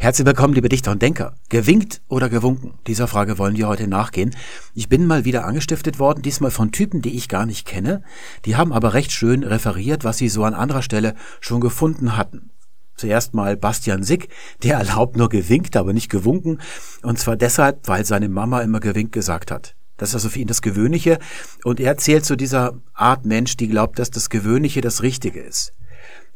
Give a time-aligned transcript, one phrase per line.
[0.00, 1.34] Herzlich willkommen, liebe Dichter und Denker.
[1.48, 2.74] Gewinkt oder gewunken?
[2.86, 4.30] Dieser Frage wollen wir heute nachgehen.
[4.72, 8.04] Ich bin mal wieder angestiftet worden, diesmal von Typen, die ich gar nicht kenne.
[8.44, 12.50] Die haben aber recht schön referiert, was sie so an anderer Stelle schon gefunden hatten.
[12.94, 14.28] Zuerst mal Bastian Sick,
[14.62, 16.60] der erlaubt nur gewinkt, aber nicht gewunken.
[17.02, 19.74] Und zwar deshalb, weil seine Mama immer gewinkt gesagt hat.
[19.96, 21.18] Das ist also für ihn das Gewöhnliche.
[21.64, 25.72] Und er zählt zu dieser Art Mensch, die glaubt, dass das Gewöhnliche das Richtige ist.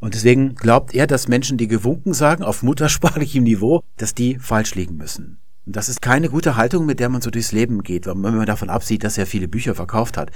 [0.03, 4.75] Und deswegen glaubt er, dass Menschen, die gewunken sagen, auf muttersprachlichem Niveau, dass die falsch
[4.75, 5.39] liegen müssen.
[5.65, 8.45] Und das ist keine gute Haltung, mit der man so durchs Leben geht, wenn man
[8.45, 10.33] davon absieht, dass er viele Bücher verkauft hat.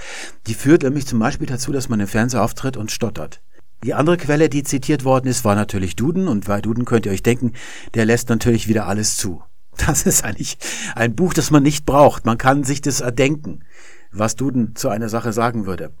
[0.47, 3.41] Die führt nämlich zum Beispiel dazu, dass man im Fernsehen auftritt und stottert.
[3.83, 6.29] Die andere Quelle, die zitiert worden ist, war natürlich Duden.
[6.29, 7.51] Und bei Duden könnt ihr euch denken,
[7.93, 9.43] der lässt natürlich wieder alles zu.
[9.85, 10.57] Das ist eigentlich
[10.95, 12.25] ein Buch, das man nicht braucht.
[12.25, 13.65] Man kann sich das erdenken,
[14.13, 15.91] was Duden zu einer Sache sagen würde.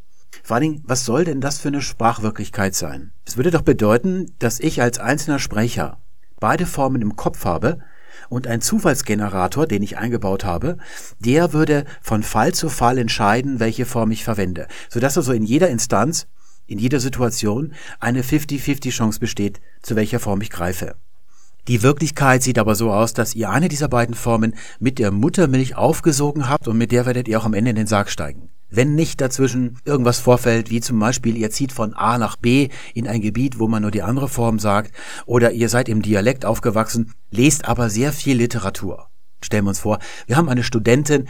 [0.43, 3.11] Vor allen Dingen, was soll denn das für eine Sprachwirklichkeit sein?
[3.25, 5.99] Es würde doch bedeuten, dass ich als einzelner Sprecher
[6.39, 7.79] beide Formen im Kopf habe
[8.29, 10.77] und ein Zufallsgenerator, den ich eingebaut habe,
[11.19, 15.69] der würde von Fall zu Fall entscheiden, welche Form ich verwende, sodass also in jeder
[15.69, 16.27] Instanz,
[16.65, 20.95] in jeder Situation eine 50-50 Chance besteht, zu welcher Form ich greife.
[21.67, 25.75] Die Wirklichkeit sieht aber so aus, dass ihr eine dieser beiden Formen mit der Muttermilch
[25.75, 28.49] aufgesogen habt und mit der werdet ihr auch am Ende in den Sarg steigen.
[28.69, 33.07] Wenn nicht dazwischen irgendwas vorfällt, wie zum Beispiel ihr zieht von A nach B in
[33.07, 34.93] ein Gebiet, wo man nur die andere Form sagt,
[35.25, 39.07] oder ihr seid im Dialekt aufgewachsen, lest aber sehr viel Literatur.
[39.41, 41.27] Stellen wir uns vor, wir haben eine Studentin,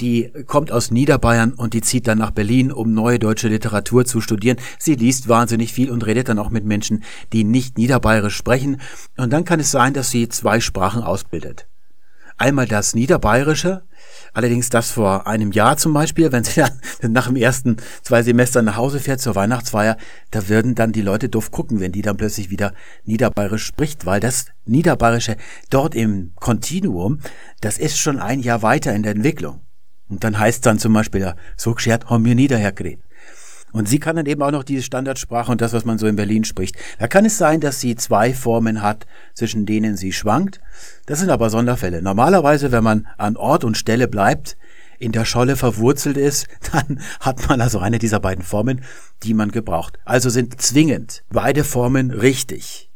[0.00, 4.20] die kommt aus Niederbayern und die zieht dann nach Berlin, um neue deutsche Literatur zu
[4.20, 4.58] studieren.
[4.78, 8.80] Sie liest wahnsinnig viel und redet dann auch mit Menschen, die nicht Niederbayerisch sprechen.
[9.16, 11.68] Und dann kann es sein, dass sie zwei Sprachen ausbildet.
[12.36, 13.84] Einmal das Niederbayerische,
[14.34, 16.62] allerdings das vor einem Jahr zum Beispiel, wenn sie
[17.00, 19.96] dann nach dem ersten zwei Semestern nach Hause fährt zur Weihnachtsfeier,
[20.30, 22.74] da würden dann die Leute doof gucken, wenn die dann plötzlich wieder
[23.04, 25.36] Niederbayerisch spricht, weil das Niederbayerische
[25.70, 27.20] dort im Kontinuum,
[27.60, 29.60] das ist schon ein Jahr weiter in der Entwicklung.
[30.08, 33.02] Und dann heißt dann zum Beispiel, so geschert haben wir niederhergeredet.
[33.74, 36.14] Und sie kann dann eben auch noch diese Standardsprache und das, was man so in
[36.14, 36.76] Berlin spricht.
[37.00, 39.04] Da kann es sein, dass sie zwei Formen hat,
[39.34, 40.60] zwischen denen sie schwankt.
[41.06, 42.00] Das sind aber Sonderfälle.
[42.00, 44.56] Normalerweise, wenn man an Ort und Stelle bleibt,
[45.00, 48.82] in der Scholle verwurzelt ist, dann hat man also eine dieser beiden Formen,
[49.24, 49.98] die man gebraucht.
[50.04, 52.92] Also sind zwingend beide Formen richtig.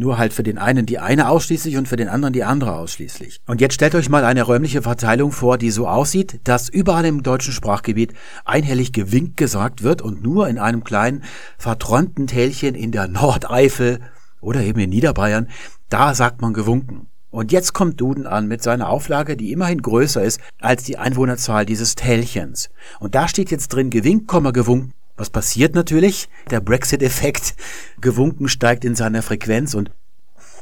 [0.00, 3.40] Nur halt für den einen die eine ausschließlich und für den anderen die andere ausschließlich.
[3.46, 7.24] Und jetzt stellt euch mal eine räumliche Verteilung vor, die so aussieht, dass überall im
[7.24, 8.14] deutschen Sprachgebiet
[8.44, 11.24] einhellig gewinkt gesagt wird und nur in einem kleinen
[11.58, 13.98] verträumten Tälchen in der Nordeifel
[14.40, 15.48] oder eben in Niederbayern,
[15.88, 17.08] da sagt man gewunken.
[17.30, 21.66] Und jetzt kommt Duden an mit seiner Auflage, die immerhin größer ist als die Einwohnerzahl
[21.66, 22.70] dieses Tälchens.
[23.00, 24.94] Und da steht jetzt drin gewinkt, gewunken.
[25.18, 26.28] Was passiert natürlich?
[26.48, 27.56] Der Brexit-Effekt
[28.00, 29.90] gewunken steigt in seiner Frequenz und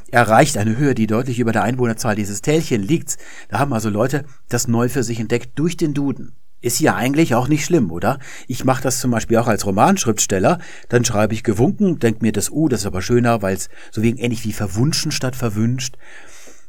[0.09, 3.17] erreicht eine Höhe, die deutlich über der Einwohnerzahl dieses Tälchen liegt.
[3.49, 6.33] Da haben also Leute das neu für sich entdeckt durch den Duden.
[6.59, 8.17] Ist ja eigentlich auch nicht schlimm, oder?
[8.47, 10.57] Ich mache das zum Beispiel auch als Romanschriftsteller.
[10.89, 14.01] Dann schreibe ich gewunken, denk mir das U, das ist aber schöner, weil es so
[14.01, 15.97] wegen ähnlich wie verwunschen statt verwünscht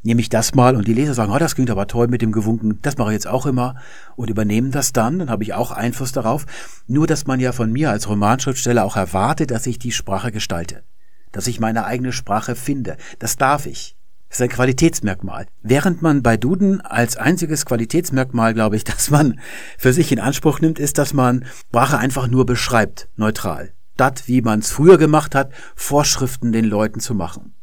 [0.03, 2.31] nehme ich das mal und die Leser sagen, oh, das klingt aber toll mit dem
[2.31, 3.75] Gewunken, das mache ich jetzt auch immer
[4.15, 6.45] und übernehmen das dann, dann habe ich auch Einfluss darauf.
[6.87, 10.83] Nur, dass man ja von mir als Romanschriftsteller auch erwartet, dass ich die Sprache gestalte,
[11.31, 12.97] dass ich meine eigene Sprache finde.
[13.19, 13.95] Das darf ich.
[14.29, 15.47] Das ist ein Qualitätsmerkmal.
[15.63, 19.39] Während man bei Duden als einziges Qualitätsmerkmal, glaube ich, dass man
[19.77, 23.73] für sich in Anspruch nimmt, ist, dass man Sprache einfach nur beschreibt, neutral.
[23.95, 27.53] Statt, wie man es früher gemacht hat, Vorschriften den Leuten zu machen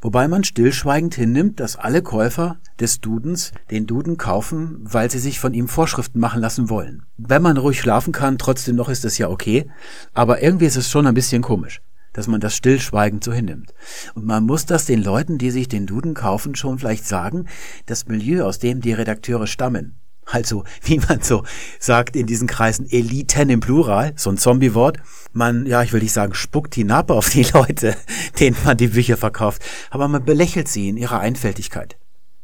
[0.00, 5.40] wobei man stillschweigend hinnimmt, dass alle Käufer des Dudens den Duden kaufen, weil sie sich
[5.40, 7.04] von ihm Vorschriften machen lassen wollen.
[7.16, 9.70] Wenn man ruhig schlafen kann, trotzdem noch ist es ja okay,
[10.12, 11.80] aber irgendwie ist es schon ein bisschen komisch
[12.14, 13.74] dass man das stillschweigend so hinnimmt.
[14.14, 17.46] Und man muss das den Leuten, die sich den Duden kaufen, schon vielleicht sagen,
[17.86, 19.96] das Milieu, aus dem die Redakteure stammen,
[20.26, 21.44] also wie man so
[21.78, 24.98] sagt in diesen Kreisen, Eliten im Plural, so ein Zombie-Wort.
[25.32, 27.96] Man, ja, ich will nicht sagen, spuckt hinab auf die Leute,
[28.38, 31.96] denen man die Bücher verkauft, aber man belächelt sie in ihrer Einfältigkeit.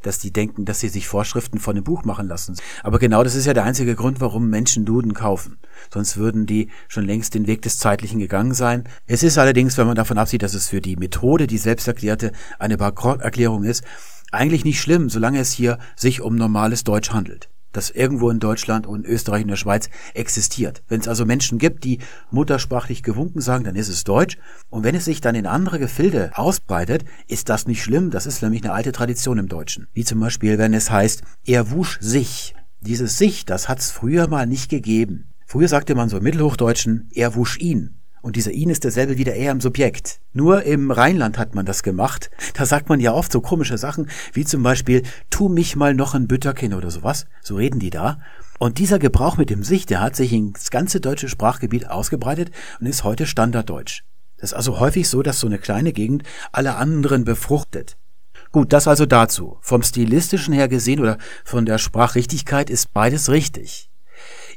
[0.02, 2.56] Dass die denken, dass sie sich Vorschriften von dem Buch machen lassen.
[2.82, 5.58] Aber genau das ist ja der einzige Grund, warum Menschen Duden kaufen.
[5.92, 8.84] Sonst würden die schon längst den Weg des Zeitlichen gegangen sein.
[9.06, 12.78] Es ist allerdings, wenn man davon absieht, dass es für die Methode, die selbsterklärte, eine
[12.78, 13.84] Bankrotterklärung ist,
[14.32, 18.86] eigentlich nicht schlimm, solange es hier sich um normales Deutsch handelt das irgendwo in Deutschland
[18.86, 20.82] und Österreich und der Schweiz existiert.
[20.88, 21.98] Wenn es also Menschen gibt, die
[22.30, 24.38] muttersprachlich gewunken sagen, dann ist es Deutsch.
[24.68, 28.10] Und wenn es sich dann in andere Gefilde ausbreitet, ist das nicht schlimm.
[28.10, 29.88] Das ist nämlich eine alte Tradition im Deutschen.
[29.92, 32.54] Wie zum Beispiel, wenn es heißt, er wusch sich.
[32.80, 35.34] Dieses sich, das hat es früher mal nicht gegeben.
[35.46, 37.99] Früher sagte man so im Mittelhochdeutschen, er wusch ihn.
[38.22, 40.20] Und dieser ihn ist derselbe wie der er im Subjekt.
[40.32, 42.30] Nur im Rheinland hat man das gemacht.
[42.54, 46.14] Da sagt man ja oft so komische Sachen, wie zum Beispiel, tu mich mal noch
[46.14, 47.26] ein Bütterkin oder sowas.
[47.42, 48.18] So reden die da.
[48.58, 52.86] Und dieser Gebrauch mit dem Sich, der hat sich ins ganze deutsche Sprachgebiet ausgebreitet und
[52.86, 54.02] ist heute Standarddeutsch.
[54.36, 57.96] Das ist also häufig so, dass so eine kleine Gegend alle anderen befruchtet.
[58.52, 59.58] Gut, das also dazu.
[59.60, 63.90] Vom stilistischen her gesehen oder von der Sprachrichtigkeit ist beides richtig.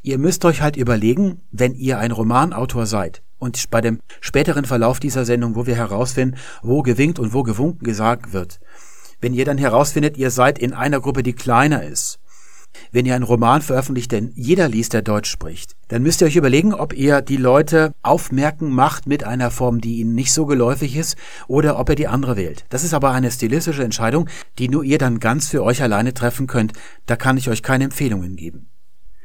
[0.01, 4.99] Ihr müsst euch halt überlegen, wenn ihr ein Romanautor seid und bei dem späteren Verlauf
[4.99, 8.59] dieser Sendung, wo wir herausfinden, wo gewinkt und wo gewunken gesagt wird,
[9.19, 12.19] wenn ihr dann herausfindet, ihr seid in einer Gruppe, die kleiner ist,
[12.91, 16.35] wenn ihr einen Roman veröffentlicht, den jeder liest, der Deutsch spricht, dann müsst ihr euch
[16.35, 20.95] überlegen, ob ihr die Leute aufmerken macht mit einer Form, die ihnen nicht so geläufig
[20.95, 21.17] ist,
[21.47, 22.65] oder ob ihr die andere wählt.
[22.69, 26.47] Das ist aber eine stilistische Entscheidung, die nur ihr dann ganz für euch alleine treffen
[26.47, 26.73] könnt.
[27.05, 28.69] Da kann ich euch keine Empfehlungen geben.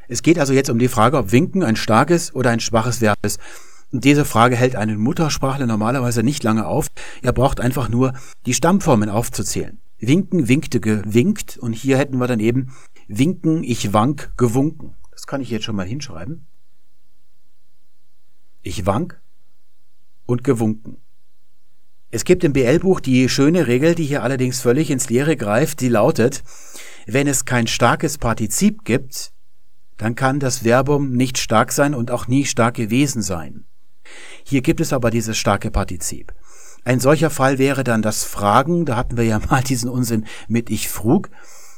[0.09, 3.19] Es geht also jetzt um die Frage, ob Winken ein starkes oder ein schwaches Verb
[3.23, 3.39] ist.
[3.91, 6.89] Diese Frage hält einen Muttersprachler normalerweise nicht lange auf.
[7.23, 8.13] Er braucht einfach nur
[8.45, 9.81] die Stammformen aufzuzählen.
[9.99, 11.57] Winken, winkte, gewinkt.
[11.57, 12.75] Und hier hätten wir dann eben
[13.09, 14.95] winken, ich wank, gewunken.
[15.11, 16.47] Das kann ich jetzt schon mal hinschreiben.
[18.63, 19.21] Ich wank
[20.27, 20.99] und gewunken.
[22.11, 25.89] Es gibt im BL-Buch die schöne Regel, die hier allerdings völlig ins Leere greift, die
[25.89, 26.43] lautet,
[27.07, 29.33] wenn es kein starkes Partizip gibt,
[29.97, 33.65] dann kann das Verbum nicht stark sein und auch nie stark gewesen sein.
[34.45, 36.33] Hier gibt es aber dieses starke Partizip.
[36.85, 40.71] Ein solcher Fall wäre dann das Fragen, da hatten wir ja mal diesen Unsinn mit
[40.71, 41.31] ich frug.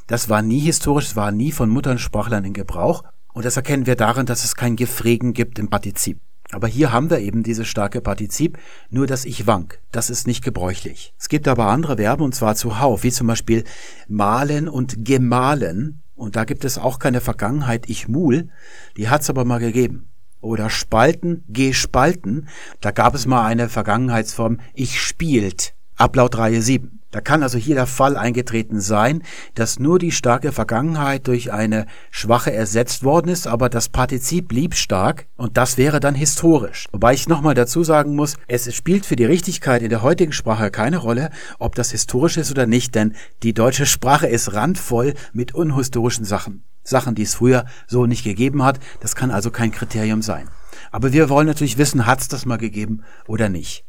[0.06, 3.96] Das war nie historisch, es war nie von Muttersprachlern in Gebrauch und das erkennen wir
[3.96, 6.18] darin, dass es kein Gefregen gibt im Partizip.
[6.52, 8.58] Aber hier haben wir eben dieses starke Partizip,
[8.90, 9.80] nur das Ich wank.
[9.92, 11.14] Das ist nicht gebräuchlich.
[11.18, 13.64] Es gibt aber andere Verben, und zwar zuhauf, wie zum Beispiel
[14.08, 16.02] malen und gemahlen.
[16.16, 18.48] Und da gibt es auch keine Vergangenheit, ich mul,
[18.96, 20.09] die hat's aber mal gegeben.
[20.40, 22.48] Oder spalten, gespalten,
[22.80, 26.99] da gab es mal eine Vergangenheitsform, ich spielt, Ablaut Reihe 7.
[27.10, 29.22] Da kann also hier der Fall eingetreten sein,
[29.54, 34.74] dass nur die starke Vergangenheit durch eine schwache ersetzt worden ist, aber das Partizip blieb
[34.74, 36.86] stark und das wäre dann historisch.
[36.92, 40.70] Wobei ich nochmal dazu sagen muss, es spielt für die Richtigkeit in der heutigen Sprache
[40.70, 45.52] keine Rolle, ob das historisch ist oder nicht, denn die deutsche Sprache ist randvoll mit
[45.54, 46.62] unhistorischen Sachen.
[46.82, 48.80] Sachen, die es früher so nicht gegeben hat.
[49.00, 50.48] Das kann also kein Kriterium sein.
[50.90, 53.84] Aber wir wollen natürlich wissen, hat es das mal gegeben oder nicht.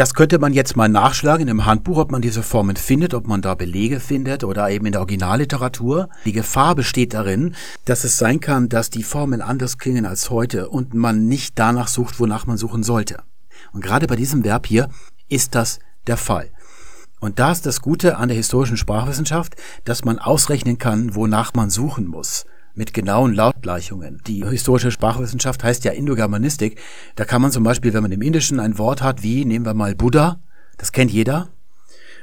[0.00, 3.42] Das könnte man jetzt mal nachschlagen einem Handbuch, ob man diese Formen findet, ob man
[3.42, 6.08] da Belege findet oder eben in der Originalliteratur.
[6.24, 7.54] Die Gefahr besteht darin,
[7.84, 11.86] dass es sein kann, dass die Formen anders klingen als heute und man nicht danach
[11.88, 13.22] sucht, wonach man suchen sollte.
[13.74, 14.88] Und gerade bei diesem Verb hier
[15.28, 16.48] ist das der Fall.
[17.20, 19.54] Und da ist das Gute an der historischen Sprachwissenschaft,
[19.84, 24.20] dass man ausrechnen kann, wonach man suchen muss mit genauen Lautgleichungen.
[24.26, 26.80] Die historische Sprachwissenschaft heißt ja Indogermanistik.
[27.16, 29.74] Da kann man zum Beispiel, wenn man im Indischen ein Wort hat wie, nehmen wir
[29.74, 30.40] mal Buddha,
[30.78, 31.48] das kennt jeder.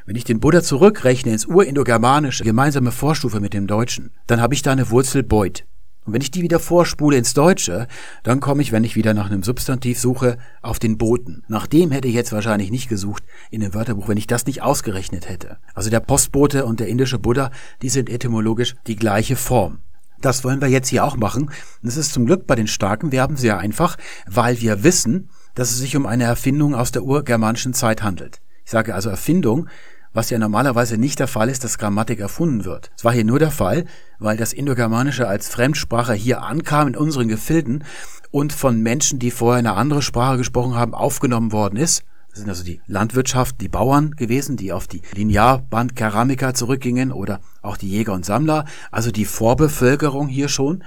[0.06, 4.62] Wenn ich den Buddha zurückrechne ins Urindogermanische, gemeinsame Vorstufe mit dem Deutschen, dann habe ich
[4.62, 5.66] da eine Wurzel Beut.
[6.08, 7.86] Und wenn ich die wieder vorspule ins Deutsche,
[8.24, 11.44] dann komme ich, wenn ich wieder nach einem Substantiv suche, auf den Boten.
[11.50, 14.62] Nach dem hätte ich jetzt wahrscheinlich nicht gesucht in dem Wörterbuch, wenn ich das nicht
[14.62, 15.58] ausgerechnet hätte.
[15.74, 17.52] Also der Postbote und der indische Buddha,
[17.82, 19.80] die sind etymologisch die gleiche Form.
[20.22, 21.52] Das wollen wir jetzt hier auch machen.
[21.84, 25.78] Es ist zum Glück bei den starken Verben sehr einfach, weil wir wissen, dass es
[25.78, 28.42] sich um eine Erfindung aus der urgermanischen Zeit handelt.
[28.66, 29.69] Ich sage also Erfindung,
[30.14, 32.92] was ja normalerweise nicht der Fall ist, dass Grammatik erfunden wird.
[32.98, 33.86] Es war hier nur der Fall,
[34.19, 37.83] weil das Indogermanische als Fremdsprache hier ankam in unseren Gefilden
[38.31, 42.04] und von Menschen, die vorher eine andere Sprache gesprochen haben, aufgenommen worden ist
[42.38, 47.78] das sind also die Landwirtschaft, die Bauern gewesen, die auf die Linearbandkeramiker zurückgingen oder auch
[47.78, 50.84] die Jäger und Sammler, also die Vorbevölkerung hier schon.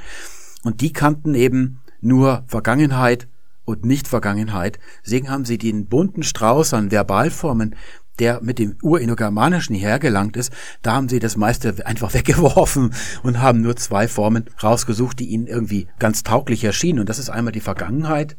[0.63, 3.27] Und die kannten eben nur Vergangenheit
[3.65, 4.79] und Nicht-Vergangenheit.
[5.05, 7.75] Deswegen haben sie den bunten Strauß an Verbalformen,
[8.21, 10.53] der mit dem Urindogermanischen hergelangt ist,
[10.83, 15.49] da haben sie das meiste einfach weggeworfen und haben nur zwei Formen rausgesucht, die ihnen
[15.49, 17.01] irgendwie ganz tauglich erschienen.
[17.01, 18.37] Und das ist einmal die Vergangenheit,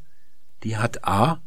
[0.64, 1.42] die hat A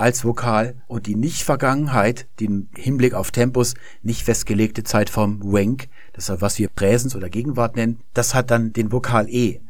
[0.00, 6.28] als Vokal und die Nicht-Vergangenheit, die im Hinblick auf Tempus nicht festgelegte Zeitform Wenk, das
[6.28, 9.60] ist was wir Präsens oder Gegenwart nennen, das hat dann den Vokal E.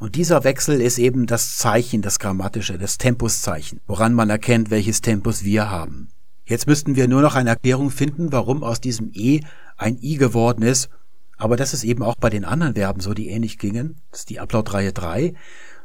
[0.00, 5.00] Und dieser Wechsel ist eben das Zeichen, das Grammatische, das Tempuszeichen, woran man erkennt, welches
[5.00, 6.08] Tempus wir haben.
[6.44, 9.40] Jetzt müssten wir nur noch eine Erklärung finden, warum aus diesem E
[9.76, 10.88] ein I geworden ist,
[11.36, 14.00] aber das ist eben auch bei den anderen Verben so, die ähnlich gingen.
[14.10, 15.34] Das ist die Ablautreihe 3.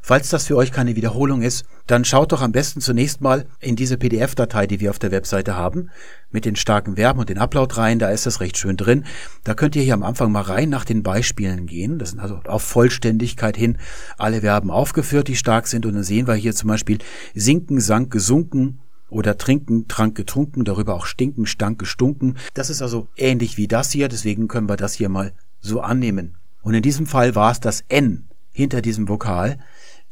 [0.05, 3.77] Falls das für euch keine Wiederholung ist, dann schaut doch am besten zunächst mal in
[3.77, 5.91] diese PDF-Datei, die wir auf der Webseite haben,
[6.29, 9.05] mit den starken Verben und den Upload rein, da ist das recht schön drin.
[9.45, 11.99] Da könnt ihr hier am Anfang mal rein nach den Beispielen gehen.
[11.99, 13.77] Das sind also auf Vollständigkeit hin
[14.17, 15.85] alle Verben aufgeführt, die stark sind.
[15.85, 16.97] Und dann sehen wir hier zum Beispiel
[17.33, 18.81] sinken, sank, gesunken,
[19.13, 22.35] oder trinken, trank, getrunken, darüber auch stinken, stank, gestunken.
[22.55, 26.35] Das ist also ähnlich wie das hier, deswegen können wir das hier mal so annehmen.
[26.63, 29.59] Und in diesem Fall war es das N hinter diesem Vokal,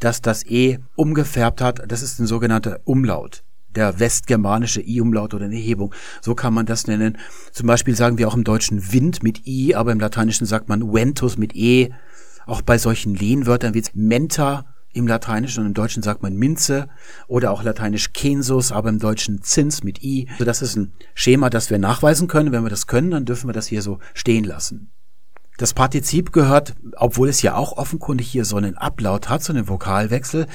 [0.02, 1.82] das das E umgefärbt hat.
[1.88, 3.44] Das ist ein sogenannter Umlaut.
[3.70, 5.94] Der westgermanische I-Umlaut oder eine Hebung.
[6.20, 7.18] So kann man das nennen.
[7.54, 10.92] Zum Beispiel sagen wir auch im Deutschen Wind mit I, aber im Lateinischen sagt man
[10.92, 11.92] Ventus mit E.
[12.46, 16.90] Auch bei solchen Lehnwörtern wie Menta im Lateinischen und im Deutschen sagt man Minze
[17.28, 20.28] oder auch lateinisch Census, aber im Deutschen Zins mit I.
[20.34, 22.52] Also das ist ein Schema, das wir nachweisen können.
[22.52, 24.92] Wenn wir das können, dann dürfen wir das hier so stehen lassen.
[25.58, 29.68] Das Partizip gehört, obwohl es ja auch offenkundig hier so einen Ablaut hat, so einen
[29.68, 30.48] Vokalwechsel,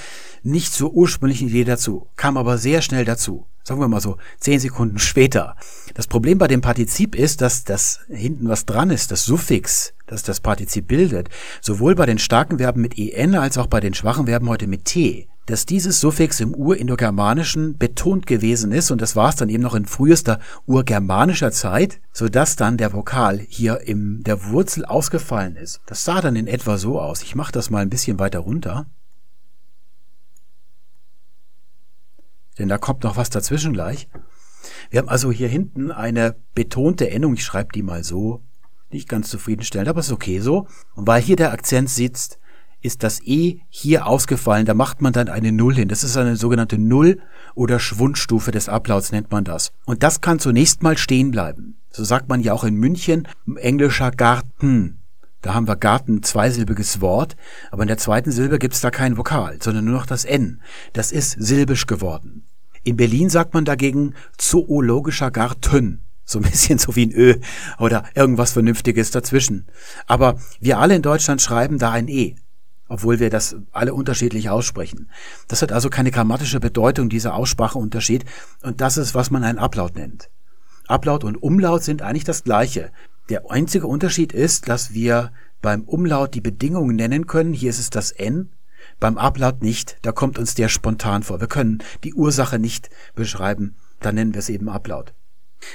[0.43, 3.47] nicht zur ursprünglichen Idee dazu, kam aber sehr schnell dazu.
[3.63, 5.57] Sagen wir mal so, zehn Sekunden später.
[5.95, 10.23] Das Problem bei dem Partizip ist, dass das hinten was dran ist, das Suffix, das
[10.23, 11.29] das Partizip bildet,
[11.61, 14.85] sowohl bei den starken Verben mit en als auch bei den schwachen Verben heute mit
[14.85, 19.63] t dass dieses Suffix im Urindogermanischen betont gewesen ist und das war es dann eben
[19.63, 25.57] noch in frühester urgermanischer Zeit, so dass dann der Vokal hier in der Wurzel ausgefallen
[25.57, 25.81] ist.
[25.87, 27.23] Das sah dann in etwa so aus.
[27.23, 28.87] Ich mache das mal ein bisschen weiter runter.
[32.59, 34.09] Denn da kommt noch was dazwischen gleich.
[34.91, 37.35] Wir haben also hier hinten eine betonte Endung.
[37.35, 38.43] Ich schreibe die mal so.
[38.91, 40.67] Nicht ganz zufriedenstellend, aber ist okay so.
[40.95, 42.39] Und weil hier der Akzent sitzt,
[42.87, 44.65] ist das E hier ausgefallen.
[44.65, 45.89] Da macht man dann eine Null hin.
[45.89, 47.21] Das ist eine sogenannte Null-
[47.55, 49.73] oder Schwundstufe des Ablauts nennt man das.
[49.85, 51.77] Und das kann zunächst mal stehen bleiben.
[51.91, 53.27] So sagt man ja auch in München
[53.57, 55.01] englischer Garten.
[55.43, 57.37] Da haben wir Garten zweisilbiges Wort,
[57.71, 60.61] aber in der zweiten Silbe gibt's da kein Vokal, sondern nur noch das N.
[60.93, 62.45] Das ist silbisch geworden.
[62.85, 66.03] In Berlin sagt man dagegen zoologischer Garten.
[66.25, 67.37] So ein bisschen so wie ein Ö
[67.79, 69.67] oder irgendwas Vernünftiges dazwischen.
[70.07, 72.37] Aber wir alle in Deutschland schreiben da ein E
[72.89, 75.11] obwohl wir das alle unterschiedlich aussprechen.
[75.49, 78.25] Das hat also keine grammatische Bedeutung, dieser Ausspracheunterschied,
[78.63, 80.31] und das ist, was man einen Ablaut nennt.
[80.87, 82.93] Ablaut und Umlaut sind eigentlich das gleiche.
[83.29, 87.91] Der einzige Unterschied ist, dass wir beim Umlaut die Bedingungen nennen können, hier ist es
[87.91, 88.51] das N,
[89.01, 91.41] beim Ablaut nicht, da kommt uns der spontan vor.
[91.41, 95.13] Wir können die Ursache nicht beschreiben, dann nennen wir es eben Ablaut.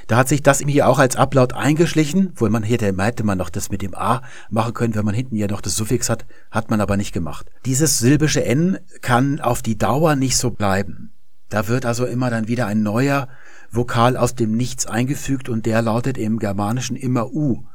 [0.07, 3.50] Da hat sich das hier auch als Ablaut eingeschlichen, wo man hier hätte man noch
[3.50, 6.69] das mit dem A machen können, wenn man hinten ja noch das Suffix hat, hat
[6.69, 7.48] man aber nicht gemacht.
[7.65, 11.12] Dieses silbische N kann auf die Dauer nicht so bleiben.
[11.50, 13.27] Da wird also immer dann wieder ein neuer
[13.69, 17.65] Vokal aus dem Nichts eingefügt und der lautet im Germanischen immer U.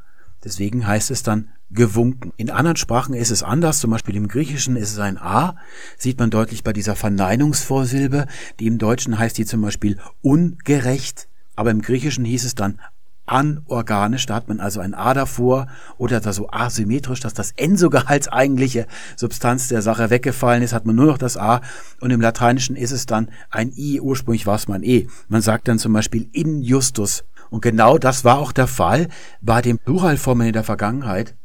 [0.43, 2.31] Deswegen heißt es dann gewunken.
[2.37, 5.55] In anderen Sprachen ist es anders, zum Beispiel im Griechischen ist es ein A,
[5.97, 8.25] sieht man deutlich bei dieser Verneinungsvorsilbe,
[8.59, 12.79] die im Deutschen heißt die zum Beispiel ungerecht, aber im Griechischen hieß es dann
[13.25, 17.75] anorganisch, da hat man also ein A davor oder da so asymmetrisch, dass das N
[17.75, 18.87] sogar als eigentliche
[19.17, 21.61] Substanz der Sache weggefallen ist, hat man nur noch das A
[21.99, 25.07] und im Lateinischen ist es dann ein I, ursprünglich war es mal ein E.
[25.27, 29.09] Man sagt dann zum Beispiel injustus und genau das war auch der Fall
[29.41, 31.35] bei den Pluralformen in der Vergangenheit.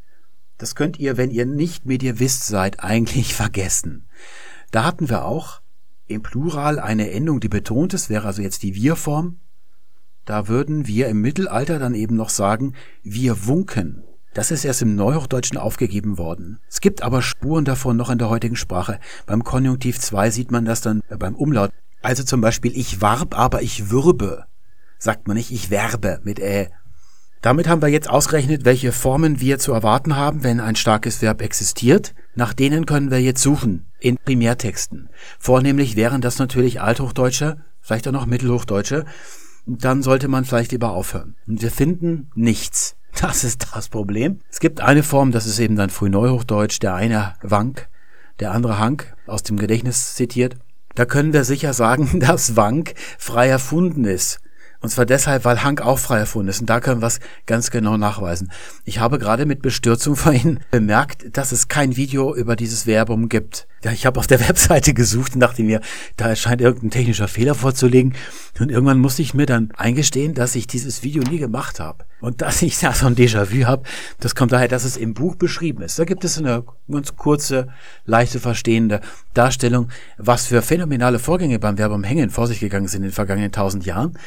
[0.59, 4.07] Das könnt ihr, wenn ihr nicht Medievist seid, eigentlich vergessen.
[4.71, 5.61] Da hatten wir auch
[6.07, 9.39] im Plural eine Endung, die betont ist, wäre also jetzt die Wir-Form.
[10.25, 14.05] Da würden wir im Mittelalter dann eben noch sagen, wir wunken.
[14.35, 16.59] Das ist erst im Neuhochdeutschen aufgegeben worden.
[16.69, 18.99] Es gibt aber Spuren davon noch in der heutigen Sprache.
[19.27, 21.71] Beim Konjunktiv 2 sieht man das dann beim Umlaut.
[22.01, 24.45] Also zum Beispiel, ich warb, aber ich würbe.
[24.99, 26.69] Sagt man nicht, ich werbe mit Ä.
[27.43, 31.43] Damit haben wir jetzt ausgerechnet, welche Formen wir zu erwarten haben, wenn ein starkes Verb
[31.43, 32.15] existiert.
[32.37, 35.11] Nach denen können wir jetzt suchen in Primärtexten.
[35.41, 39.05] Vornehmlich wären das natürlich Althochdeutsche, vielleicht auch noch Mittelhochdeutsche
[39.67, 41.37] dann sollte man vielleicht lieber aufhören.
[41.47, 42.97] Und wir finden nichts.
[43.21, 44.41] Das ist das Problem.
[44.51, 47.91] Es gibt eine Form, das ist eben dann Frühneuhochdeutsch, der eine Wank,
[48.41, 50.57] der andere Hank aus dem Gedächtnis zitiert.
[50.95, 54.41] Da können wir sicher sagen, dass Wank frei erfunden ist.
[54.83, 56.61] Und zwar deshalb, weil Hank auch frei erfunden ist.
[56.61, 58.51] Und da können wir es ganz genau nachweisen.
[58.85, 63.69] Ich habe gerade mit Bestürzung vorhin bemerkt, dass es kein Video über dieses Verbum gibt.
[63.85, 65.81] Ja, ich habe auf der Webseite gesucht und dachte mir,
[66.17, 68.15] da scheint irgendein technischer Fehler vorzulegen.
[68.59, 72.05] Und irgendwann musste ich mir dann eingestehen, dass ich dieses Video nie gemacht habe.
[72.21, 73.85] Und dass ich da so ein Déjà-vu habe,
[74.21, 75.99] das kommt daher, dass es im Buch beschrieben ist.
[75.99, 77.69] Da gibt es eine ganz kurze,
[78.05, 79.01] leichte verstehende
[79.35, 83.53] Darstellung, was für phänomenale Vorgänge beim Verbum hängen vor sich gegangen sind in den vergangenen
[83.53, 84.19] tausend Jahren.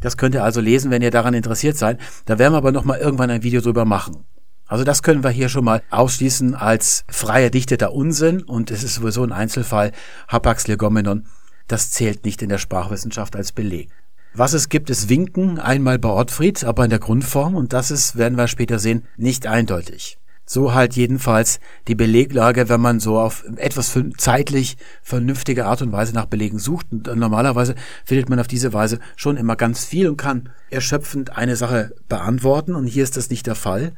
[0.00, 1.98] Das könnt ihr also lesen, wenn ihr daran interessiert seid.
[2.24, 4.24] Da werden wir aber noch mal irgendwann ein Video drüber machen.
[4.66, 8.94] Also das können wir hier schon mal ausschließen als frei erdichteter Unsinn und es ist
[8.94, 9.90] sowieso ein Einzelfall.
[10.28, 11.26] Hapax legomenon,
[11.66, 13.90] das zählt nicht in der Sprachwissenschaft als Beleg.
[14.32, 18.16] Was es gibt, ist Winken, einmal bei Ortfried, aber in der Grundform und das ist,
[18.16, 20.18] werden wir später sehen, nicht eindeutig.
[20.52, 26.12] So halt jedenfalls die Beleglage, wenn man so auf etwas zeitlich vernünftige Art und Weise
[26.12, 26.88] nach Belegen sucht.
[26.90, 31.54] Und normalerweise findet man auf diese Weise schon immer ganz viel und kann erschöpfend eine
[31.54, 32.74] Sache beantworten.
[32.74, 33.92] Und hier ist das nicht der Fall.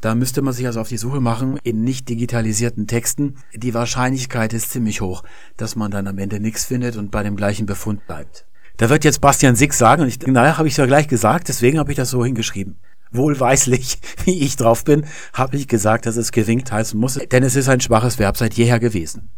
[0.00, 3.34] Da müsste man sich also auf die Suche machen in nicht digitalisierten Texten.
[3.52, 5.24] Die Wahrscheinlichkeit ist ziemlich hoch,
[5.56, 8.46] dass man dann am Ende nichts findet und bei dem gleichen Befund bleibt.
[8.76, 11.80] Da wird jetzt Bastian Sick sagen, und ich, naja, habe ich ja gleich gesagt, deswegen
[11.80, 12.78] habe ich das so hingeschrieben.
[13.12, 17.56] Wohlweislich, wie ich drauf bin, habe ich gesagt, dass es gewinkt heißen muss, denn es
[17.56, 19.30] ist ein schwaches Verb seit jeher gewesen.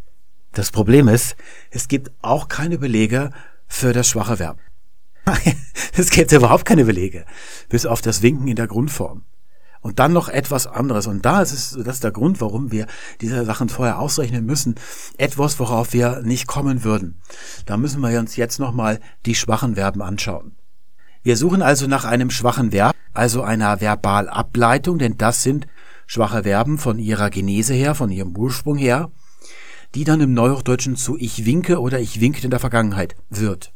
[0.53, 1.37] Das Problem ist,
[1.71, 3.31] es gibt auch keine Belege
[3.67, 4.59] für das schwache Verb.
[5.97, 7.25] es gibt überhaupt keine Belege,
[7.69, 9.25] bis auf das Winken in der Grundform.
[9.81, 11.09] Und dann noch etwas anderes.
[11.09, 12.87] Und da ist es, das ist der Grund, warum wir
[13.21, 14.77] diese Sachen vorher ausrechnen müssen.
[15.19, 17.21] Etwas, worauf wir nicht kommen würden.
[17.67, 20.55] Da müssen wir uns jetzt nochmal die schwachen Verben anschauen.
[21.25, 25.67] Wir suchen also nach einem schwachen Verb, also einer Verbalableitung, denn das sind
[26.07, 29.11] schwache Verben von ihrer Genese her, von ihrem Ursprung her,
[29.95, 33.73] die dann im Neuhochdeutschen zu ich winke oder ich winkte in der Vergangenheit wird.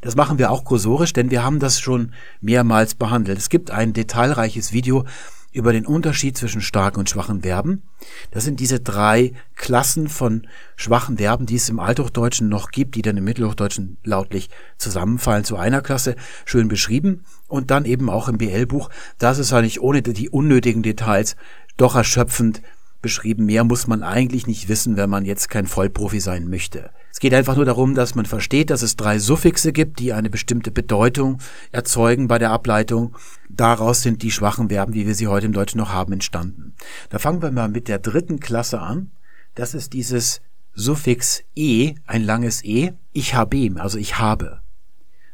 [0.00, 3.38] Das machen wir auch kursorisch, denn wir haben das schon mehrmals behandelt.
[3.38, 5.04] Es gibt ein detailreiches Video
[5.52, 7.82] über den Unterschied zwischen starken und schwachen Verben.
[8.30, 13.02] Das sind diese drei Klassen von schwachen Verben, die es im Althochdeutschen noch gibt, die
[13.02, 16.14] dann im Mittelhochdeutschen lautlich zusammenfallen zu einer Klasse,
[16.44, 17.24] schön beschrieben.
[17.48, 21.36] Und dann eben auch im BL-Buch, das ist eigentlich ohne die unnötigen Details
[21.76, 22.62] doch erschöpfend
[23.00, 23.46] beschrieben.
[23.46, 26.90] Mehr muss man eigentlich nicht wissen, wenn man jetzt kein Vollprofi sein möchte.
[27.12, 30.30] Es geht einfach nur darum, dass man versteht, dass es drei Suffixe gibt, die eine
[30.30, 31.38] bestimmte Bedeutung
[31.72, 33.16] erzeugen bei der Ableitung.
[33.48, 36.74] Daraus sind die schwachen Verben, wie wir sie heute im Deutschen noch haben, entstanden.
[37.08, 39.10] Da fangen wir mal mit der dritten Klasse an.
[39.54, 40.40] Das ist dieses
[40.74, 44.60] Suffix e, ein langes e, ich habe, also ich habe.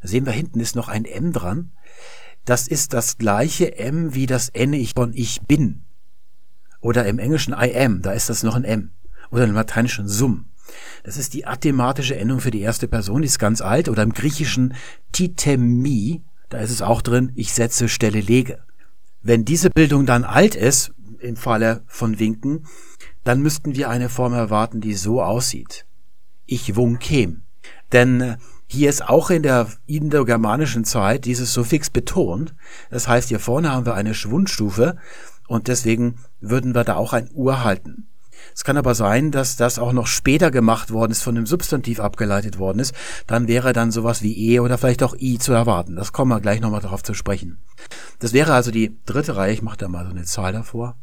[0.00, 1.72] Da sehen wir hinten ist noch ein m dran.
[2.44, 5.85] Das ist das gleiche m wie das n von ich bin.
[6.80, 8.90] Oder im Englischen I am, da ist das noch ein M.
[9.30, 10.46] Oder im Lateinischen sum.
[11.04, 13.88] Das ist die athematische Endung für die erste Person, die ist ganz alt.
[13.88, 14.74] Oder im Griechischen
[15.12, 18.58] titemi, da ist es auch drin, ich setze, stelle, lege.
[19.22, 22.66] Wenn diese Bildung dann alt ist, im Falle von Winken,
[23.24, 25.86] dann müssten wir eine Form erwarten, die so aussieht.
[26.46, 27.42] Ich wunkem.
[27.92, 28.36] Denn äh,
[28.68, 32.54] hier ist auch in der indogermanischen Zeit dieses Suffix betont.
[32.90, 34.96] Das heißt, hier vorne haben wir eine Schwundstufe
[35.48, 38.08] und deswegen würden wir da auch ein Ur halten.
[38.54, 42.00] Es kann aber sein, dass das auch noch später gemacht worden ist, von dem Substantiv
[42.00, 42.94] abgeleitet worden ist.
[43.26, 45.96] Dann wäre dann sowas wie E oder vielleicht auch I zu erwarten.
[45.96, 47.58] Das kommen wir gleich nochmal darauf zu sprechen.
[48.18, 49.52] Das wäre also die dritte Reihe.
[49.52, 50.96] Ich mache da mal so eine Zahl davor.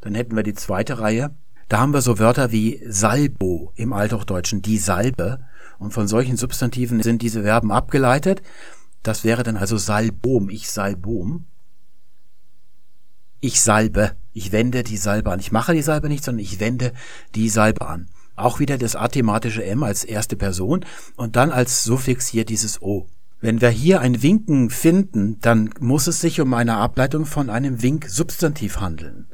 [0.00, 1.34] Dann hätten wir die zweite Reihe.
[1.68, 5.40] Da haben wir so Wörter wie Salbo im Althochdeutschen, die Salbe.
[5.78, 8.42] Und von solchen Substantiven sind diese Verben abgeleitet.
[9.02, 11.46] Das wäre dann also Salbom, ich Salbom
[13.40, 15.40] ich salbe, ich wende die Salbe an.
[15.40, 16.92] Ich mache die Salbe nicht, sondern ich wende
[17.34, 18.08] die Salbe an.
[18.36, 20.84] Auch wieder das athematische M als erste Person
[21.16, 23.06] und dann als Suffix hier dieses O.
[23.40, 27.82] Wenn wir hier ein Winken finden, dann muss es sich um eine Ableitung von einem
[27.82, 29.28] Wink-Substantiv handeln.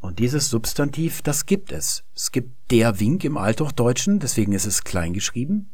[0.00, 2.04] Und dieses Substantiv, das gibt es.
[2.14, 5.70] Es gibt der Wink im Althochdeutschen, deswegen ist es klein geschrieben.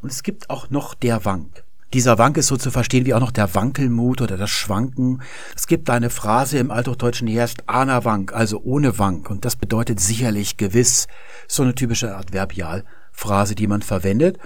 [0.00, 1.64] Und es gibt auch noch der Wank.
[1.92, 5.20] Dieser Wank ist so zu verstehen wie auch noch der Wankelmut oder das Schwanken.
[5.54, 9.28] Es gibt eine Phrase im Althochdeutschen, die heißt Ana Wank, also ohne Wank.
[9.28, 11.06] Und das bedeutet sicherlich, gewiss.
[11.48, 14.38] So eine typische Adverbialphrase, die man verwendet.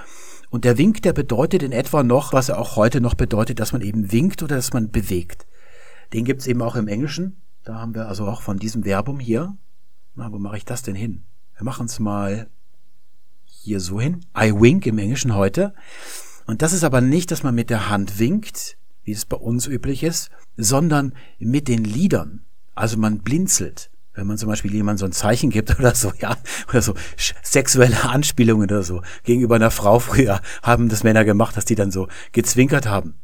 [0.51, 3.73] Und der Wink, der bedeutet in etwa noch, was er auch heute noch bedeutet, dass
[3.73, 5.47] man eben winkt oder dass man bewegt.
[6.13, 7.41] Den gibt's eben auch im Englischen.
[7.63, 9.57] Da haben wir also auch von diesem Verbum hier.
[10.17, 11.23] Na, wo mache ich das denn hin?
[11.57, 12.49] Wir machen es mal
[13.45, 14.25] hier so hin.
[14.37, 15.75] I wink im Englischen heute.
[16.47, 19.67] Und das ist aber nicht, dass man mit der Hand winkt, wie es bei uns
[19.67, 22.45] üblich ist, sondern mit den Lidern.
[22.75, 23.91] Also man blinzelt.
[24.15, 26.37] Wenn man zum Beispiel jemand so ein Zeichen gibt oder so, ja,
[26.69, 26.95] oder so
[27.43, 29.03] sexuelle Anspielungen oder so.
[29.25, 33.15] Gegenüber einer Frau früher haben das Männer gemacht, dass die dann so gezwinkert haben.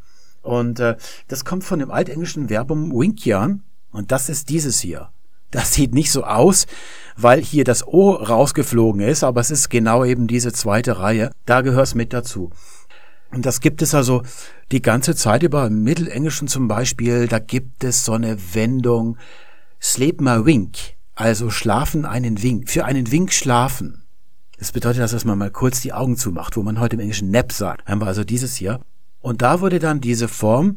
[0.43, 0.97] Und äh,
[1.29, 5.11] das kommt von dem altenglischen Verbum winkian und das ist dieses hier.
[5.53, 6.67] Das sieht nicht so aus,
[7.17, 11.31] weil hier das O rausgeflogen ist, aber es ist genau eben diese zweite Reihe.
[11.45, 12.51] Da gehört es mit dazu.
[13.33, 14.23] Und das gibt es also
[14.71, 15.67] die ganze Zeit über.
[15.67, 19.17] Im Mittelenglischen zum Beispiel, da gibt es so eine Wendung,
[19.81, 20.77] sleep my wink,
[21.15, 24.05] also schlafen einen Wink, für einen Wink schlafen.
[24.59, 27.53] Das bedeutet, dass man mal kurz die Augen zumacht, wo man heute im Englischen nap
[27.53, 27.89] sagt.
[27.89, 28.81] Haben wir also dieses hier.
[29.21, 30.77] Und da wurde dann diese Form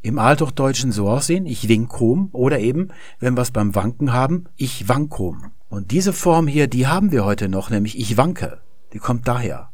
[0.00, 4.88] im Althochdeutschen so aussehen, ich winkom, oder eben, wenn wir es beim Wanken haben, ich
[4.88, 5.50] wankom.
[5.68, 8.60] Und diese Form hier, die haben wir heute noch, nämlich ich wanke.
[8.92, 9.70] Die kommt daher.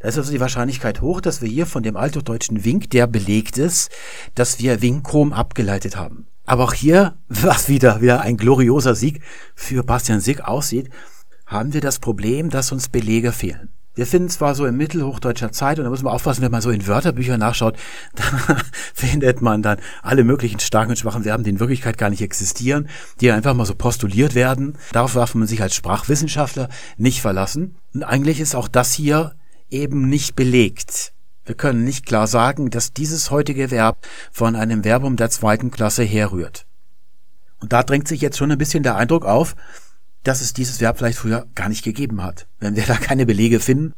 [0.00, 3.58] Da ist also die Wahrscheinlichkeit hoch, dass wir hier von dem althochdeutschen Wink, der belegt
[3.58, 3.90] ist,
[4.34, 6.26] dass wir Winkom abgeleitet haben.
[6.46, 9.20] Aber auch hier, was wieder, wieder ein glorioser Sieg
[9.54, 10.90] für Bastian Sick aussieht,
[11.46, 13.70] haben wir das Problem, dass uns Belege fehlen.
[13.94, 16.70] Wir finden zwar so in mittelhochdeutscher Zeit, und da muss man aufpassen, wenn man so
[16.70, 17.76] in Wörterbüchern nachschaut,
[18.14, 18.22] da
[18.94, 22.88] findet man dann alle möglichen starken und schwachen Verben, die in Wirklichkeit gar nicht existieren,
[23.20, 24.78] die einfach mal so postuliert werden.
[24.92, 27.74] Darauf darf man sich als Sprachwissenschaftler nicht verlassen.
[27.92, 29.32] Und eigentlich ist auch das hier
[29.70, 31.12] eben nicht belegt.
[31.44, 36.04] Wir können nicht klar sagen, dass dieses heutige Verb von einem Verbum der zweiten Klasse
[36.04, 36.66] herrührt.
[37.60, 39.56] Und da drängt sich jetzt schon ein bisschen der Eindruck auf,
[40.24, 42.46] dass es dieses Verb vielleicht früher gar nicht gegeben hat.
[42.60, 43.94] Wenn wir da keine Belege finden,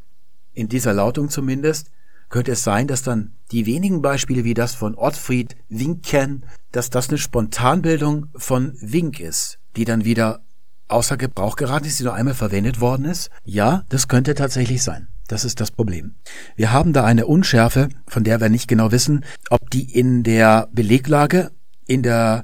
[0.53, 1.91] in dieser Lautung zumindest,
[2.29, 7.09] könnte es sein, dass dann die wenigen Beispiele wie das von Ottfried Winken, dass das
[7.09, 10.41] eine Spontanbildung von Wink ist, die dann wieder
[10.87, 13.29] außer Gebrauch geraten ist, die nur einmal verwendet worden ist.
[13.43, 15.09] Ja, das könnte tatsächlich sein.
[15.31, 16.15] Das ist das Problem.
[16.57, 20.67] Wir haben da eine Unschärfe, von der wir nicht genau wissen, ob die in der
[20.73, 21.51] Beleglage,
[21.87, 22.43] in der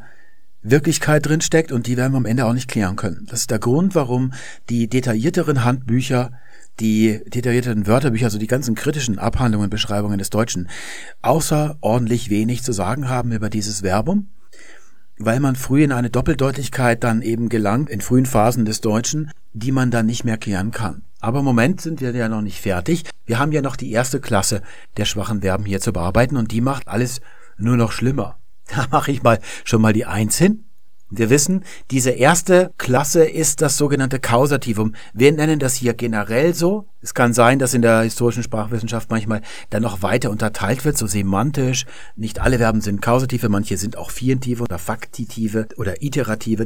[0.62, 3.28] Wirklichkeit drin steckt und die werden wir am Ende auch nicht klären können.
[3.30, 4.32] Das ist der Grund, warum
[4.70, 6.32] die detaillierteren Handbücher,
[6.80, 10.70] die detaillierteren Wörterbücher, also die ganzen kritischen Abhandlungen, Beschreibungen des Deutschen,
[11.22, 14.30] außerordentlich wenig zu sagen haben über dieses Verbum,
[15.18, 19.74] weil man früh in eine Doppeldeutigkeit dann eben gelangt, in frühen Phasen des Deutschen, die
[19.74, 21.02] man dann nicht mehr klären kann.
[21.20, 23.04] Aber im Moment sind wir ja noch nicht fertig.
[23.26, 24.62] Wir haben ja noch die erste Klasse
[24.98, 27.22] der schwachen Verben hier zu bearbeiten und die macht alles
[27.58, 28.38] nur noch schlimmer.
[28.76, 30.66] Da mache ich mal schon mal die Eins hin.
[31.10, 34.94] Wir wissen, diese erste Klasse ist das sogenannte Kausativum.
[35.14, 36.90] Wir nennen das hier generell so.
[37.00, 41.08] Es kann sein, dass in der historischen Sprachwissenschaft manchmal dann noch weiter unterteilt wird, so
[41.08, 41.86] semantisch.
[42.18, 46.66] Nicht alle Verben sind Kausative, manche sind auch Fientive oder Faktitive oder Iterative.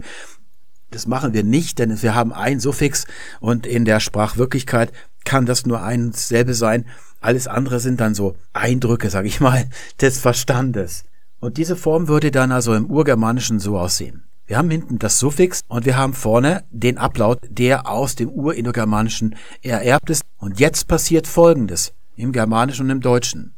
[0.91, 3.05] Das machen wir nicht, denn wir haben ein Suffix
[3.39, 4.91] und in der Sprachwirklichkeit
[5.23, 6.85] kann das nur ein selbe sein.
[7.21, 9.69] Alles andere sind dann so Eindrücke, sag ich mal,
[10.01, 11.05] des Verstandes.
[11.39, 14.25] Und diese Form würde dann also im Urgermanischen so aussehen.
[14.45, 19.35] Wir haben hinten das Suffix und wir haben vorne den Ablaut, der aus dem Urindogermanischen
[19.61, 20.23] ererbt ist.
[20.37, 23.55] Und jetzt passiert Folgendes im Germanischen und im Deutschen.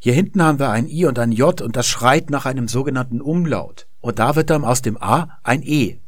[0.00, 3.20] Hier hinten haben wir ein I und ein J und das schreit nach einem sogenannten
[3.20, 3.88] Umlaut.
[4.00, 5.98] Und da wird dann aus dem A ein E,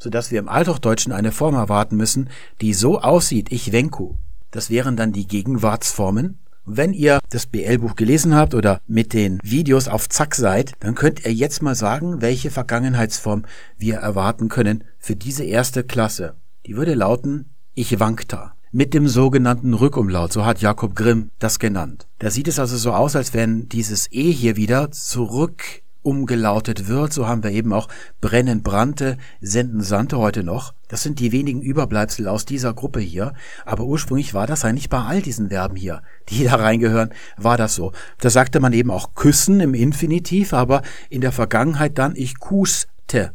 [0.00, 4.14] sodass wir im Althochdeutschen eine Form erwarten müssen, die so aussieht, ich wenku.
[4.50, 6.40] Das wären dann die Gegenwartsformen
[6.76, 11.24] wenn ihr das BL-Buch gelesen habt oder mit den Videos auf Zack seid, dann könnt
[11.24, 13.44] ihr jetzt mal sagen, welche Vergangenheitsform
[13.76, 16.34] wir erwarten können für diese erste Klasse.
[16.66, 18.54] Die würde lauten Ich wankta.
[18.72, 22.06] Mit dem sogenannten Rückumlaut, so hat Jakob Grimm das genannt.
[22.20, 27.12] Da sieht es also so aus, als wenn dieses E hier wieder zurück umgelautet wird.
[27.12, 27.88] So haben wir eben auch
[28.20, 30.74] brennen brannte, senden sandte heute noch.
[30.88, 33.32] Das sind die wenigen Überbleibsel aus dieser Gruppe hier.
[33.64, 37.74] Aber ursprünglich war das eigentlich bei all diesen Verben hier, die da reingehören, war das
[37.74, 37.92] so.
[38.18, 43.32] Da sagte man eben auch küssen im Infinitiv, aber in der Vergangenheit dann ich kuste.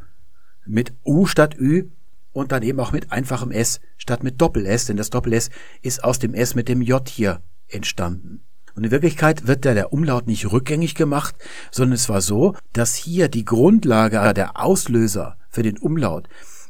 [0.65, 1.89] Mit U statt Ü
[2.33, 5.49] und dann eben auch mit einfachem S statt mit Doppel-S, denn das Doppel-S
[5.81, 8.41] ist aus dem S mit dem J hier entstanden.
[8.75, 11.35] Und in Wirklichkeit wird da der Umlaut nicht rückgängig gemacht,
[11.71, 16.27] sondern es war so, dass hier die Grundlage, der Auslöser für den Umlaut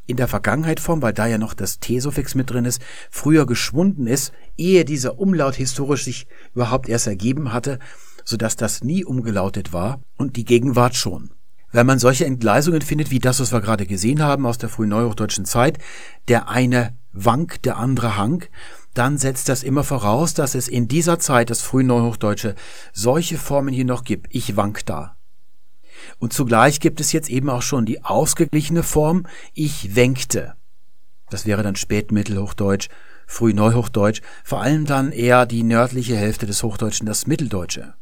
[0.07, 4.33] in der Vergangenheitform, weil da ja noch das T-Suffix mit drin ist, früher geschwunden ist,
[4.55, 7.79] ehe dieser Umlaut historisch sich überhaupt erst ergeben hatte,
[8.23, 11.31] sodass das nie umgelautet war und die Gegenwart schon.
[11.71, 14.89] Wenn man solche Entgleisungen findet, wie das, was wir gerade gesehen haben aus der frühen
[14.89, 15.79] neuhochdeutschen Zeit,
[16.27, 18.49] der eine wank, der andere hank,
[18.97, 22.55] dann setzt das immer voraus, dass es in dieser Zeit, das frühe Neuhochdeutsche,
[22.93, 24.27] solche Formen hier noch gibt.
[24.33, 25.15] Ich wank da.
[26.19, 30.55] Und zugleich gibt es jetzt eben auch schon die ausgeglichene Form ich wenkte.
[31.29, 32.89] Das wäre dann Spätmittelhochdeutsch,
[33.27, 37.95] Frühneuhochdeutsch, vor allem dann eher die nördliche Hälfte des Hochdeutschen, das Mitteldeutsche.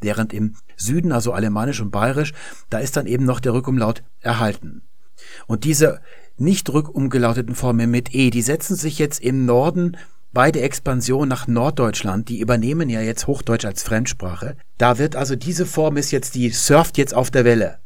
[0.00, 2.34] Während im Süden, also Alemannisch und Bayerisch,
[2.68, 4.82] da ist dann eben noch der Rückumlaut erhalten.
[5.46, 6.00] Und diese
[6.36, 9.96] nicht rückumgelauteten Formen mit E, die setzen sich jetzt im Norden
[10.36, 14.58] bei der Expansion nach Norddeutschland, die übernehmen ja jetzt Hochdeutsch als Fremdsprache.
[14.76, 17.78] Da wird also diese Form ist jetzt, die surft jetzt auf der Welle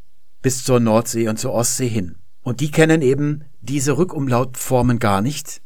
[0.42, 2.16] bis zur Nordsee und zur Ostsee hin.
[2.42, 5.62] Und die kennen eben diese Rückumlautformen gar nicht.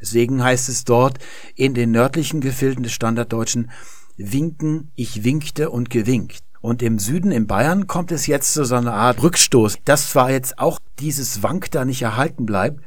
[0.00, 1.18] Deswegen heißt es dort
[1.56, 3.72] in den nördlichen Gefilden des Standarddeutschen
[4.16, 6.44] winken, ich winkte und gewinkt.
[6.60, 10.30] Und im Süden, in Bayern, kommt es jetzt zu so einer Art Rückstoß, dass zwar
[10.30, 12.80] jetzt auch dieses Wank da nicht erhalten bleibt,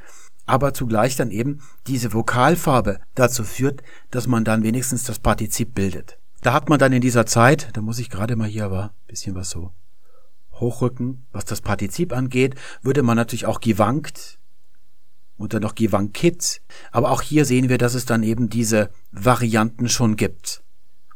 [0.52, 6.18] aber zugleich dann eben diese Vokalfarbe dazu führt, dass man dann wenigstens das Partizip bildet.
[6.42, 9.34] Da hat man dann in dieser Zeit, da muss ich gerade mal hier aber bisschen
[9.34, 9.72] was so
[10.52, 11.26] hochrücken.
[11.32, 14.40] Was das Partizip angeht, würde man natürlich auch gewankt
[15.38, 16.62] und dann noch gewankit.
[16.92, 20.64] Aber auch hier sehen wir, dass es dann eben diese Varianten schon gibt.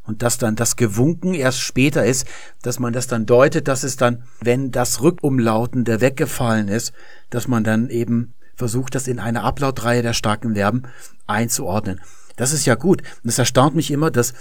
[0.04, 2.26] Und dass dann das Gewunken erst später ist,
[2.62, 6.94] dass man das dann deutet, dass es dann, wenn das Rückumlautende weggefallen ist,
[7.32, 10.84] dass man dann eben versucht, das in eine Ablautreihe der starken Verben
[11.28, 12.02] einzuordnen.
[12.36, 13.02] Das ist ja gut.
[13.24, 14.34] Und es erstaunt mich immer, dass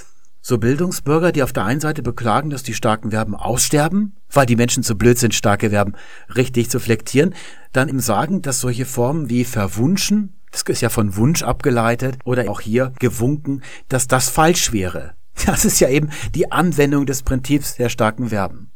[0.47, 4.57] so Bildungsbürger, die auf der einen Seite beklagen, dass die starken Verben aussterben, weil die
[4.57, 5.95] Menschen zu blöd sind, starke Verben
[6.37, 7.35] richtig zu flektieren,
[7.73, 12.51] dann im Sagen, dass solche Formen wie verwunschen, das ist ja von Wunsch abgeleitet, oder
[12.51, 15.15] auch hier gewunken, dass das falsch wäre.
[15.47, 18.71] Das ist ja eben die Anwendung des Prinzips der starken Verben.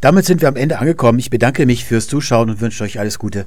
[0.00, 1.18] Damit sind wir am Ende angekommen.
[1.18, 3.46] Ich bedanke mich fürs Zuschauen und wünsche euch alles Gute.